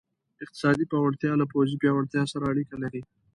اقتصادي 0.43 0.85
پیاوړتیا 0.91 1.31
له 1.41 1.45
پوځي 1.51 1.75
پیاوړتیا 1.81 2.23
سره 2.33 2.43
اړیکه 2.51 2.75
لري. 2.83 3.01